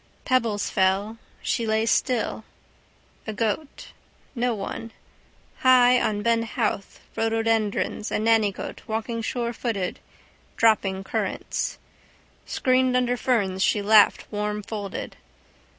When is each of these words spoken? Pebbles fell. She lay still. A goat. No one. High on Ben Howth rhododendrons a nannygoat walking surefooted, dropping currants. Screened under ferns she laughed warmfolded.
Pebbles 0.25 0.67
fell. 0.71 1.19
She 1.43 1.67
lay 1.67 1.85
still. 1.85 2.43
A 3.27 3.33
goat. 3.33 3.89
No 4.33 4.55
one. 4.55 4.93
High 5.59 6.01
on 6.01 6.23
Ben 6.23 6.41
Howth 6.41 7.01
rhododendrons 7.15 8.09
a 8.11 8.17
nannygoat 8.17 8.79
walking 8.87 9.21
surefooted, 9.21 9.99
dropping 10.57 11.03
currants. 11.03 11.77
Screened 12.47 12.97
under 12.97 13.15
ferns 13.15 13.61
she 13.61 13.83
laughed 13.83 14.25
warmfolded. 14.31 15.17